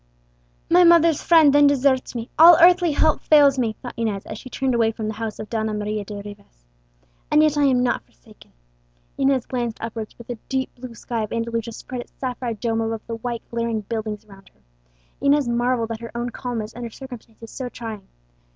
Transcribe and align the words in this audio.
"My 0.67 0.83
mother's 0.83 1.21
friend 1.21 1.53
then 1.53 1.67
deserts 1.67 2.15
me, 2.15 2.31
all 2.39 2.57
earthly 2.59 2.93
help 2.93 3.21
fails 3.21 3.59
me," 3.59 3.73
thought 3.83 3.93
Inez, 3.95 4.25
as 4.25 4.39
she 4.39 4.49
turned 4.49 4.73
away 4.73 4.91
from 4.91 5.07
the 5.07 5.13
house 5.13 5.37
of 5.37 5.47
Donna 5.47 5.75
Maria 5.75 6.03
de 6.03 6.19
Rivas. 6.23 6.65
"And 7.29 7.43
yet 7.43 7.55
I 7.55 7.65
am 7.65 7.83
not 7.83 8.01
forsaken." 8.01 8.51
Inez 9.19 9.45
glanced 9.45 9.77
upwards 9.79 10.17
where 10.17 10.25
the 10.27 10.41
deep 10.49 10.73
blue 10.73 10.95
sky 10.95 11.21
of 11.21 11.31
Andalusia 11.31 11.71
spread 11.73 12.01
its 12.01 12.13
sapphire 12.13 12.55
dome 12.55 12.81
above 12.81 13.05
the 13.05 13.17
white 13.17 13.43
glaring 13.51 13.81
buildings 13.81 14.25
around 14.25 14.49
her. 14.55 14.61
Inez 15.21 15.47
marvelled 15.47 15.91
at 15.91 15.99
her 16.01 16.09
own 16.17 16.31
calmness 16.31 16.75
under 16.75 16.89
circumstances 16.89 17.51
so 17.51 17.69
trying. 17.69 18.07